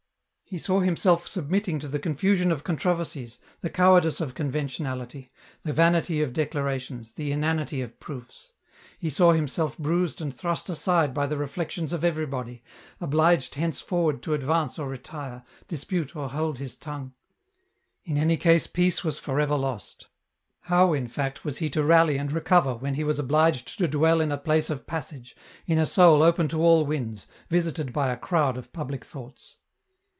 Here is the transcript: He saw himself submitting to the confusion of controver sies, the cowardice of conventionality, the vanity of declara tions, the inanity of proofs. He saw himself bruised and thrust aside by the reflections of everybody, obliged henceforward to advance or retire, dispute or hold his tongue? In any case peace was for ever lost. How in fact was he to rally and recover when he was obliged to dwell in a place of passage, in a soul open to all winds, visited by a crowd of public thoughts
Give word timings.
He 0.51 0.57
saw 0.59 0.81
himself 0.81 1.27
submitting 1.27 1.79
to 1.79 1.87
the 1.87 1.97
confusion 1.97 2.51
of 2.51 2.65
controver 2.65 3.05
sies, 3.07 3.39
the 3.61 3.69
cowardice 3.69 4.19
of 4.19 4.35
conventionality, 4.35 5.31
the 5.61 5.71
vanity 5.71 6.21
of 6.21 6.33
declara 6.33 6.77
tions, 6.77 7.13
the 7.13 7.31
inanity 7.31 7.81
of 7.81 8.01
proofs. 8.01 8.51
He 8.99 9.09
saw 9.09 9.31
himself 9.31 9.77
bruised 9.77 10.19
and 10.19 10.35
thrust 10.35 10.69
aside 10.69 11.13
by 11.13 11.25
the 11.25 11.37
reflections 11.37 11.93
of 11.93 12.03
everybody, 12.03 12.63
obliged 12.99 13.55
henceforward 13.55 14.21
to 14.23 14.33
advance 14.33 14.77
or 14.77 14.89
retire, 14.89 15.45
dispute 15.69 16.17
or 16.17 16.27
hold 16.27 16.57
his 16.57 16.75
tongue? 16.75 17.13
In 18.03 18.17
any 18.17 18.35
case 18.35 18.67
peace 18.67 19.05
was 19.05 19.17
for 19.19 19.39
ever 19.39 19.55
lost. 19.55 20.07
How 20.63 20.91
in 20.91 21.07
fact 21.07 21.45
was 21.45 21.59
he 21.59 21.69
to 21.69 21.81
rally 21.81 22.17
and 22.17 22.29
recover 22.29 22.75
when 22.75 22.95
he 22.95 23.05
was 23.05 23.19
obliged 23.19 23.77
to 23.77 23.87
dwell 23.87 24.19
in 24.19 24.33
a 24.33 24.37
place 24.37 24.69
of 24.69 24.85
passage, 24.85 25.33
in 25.65 25.79
a 25.79 25.85
soul 25.85 26.21
open 26.21 26.49
to 26.49 26.61
all 26.61 26.85
winds, 26.85 27.27
visited 27.49 27.93
by 27.93 28.11
a 28.11 28.17
crowd 28.17 28.57
of 28.57 28.73
public 28.73 29.05
thoughts 29.05 29.55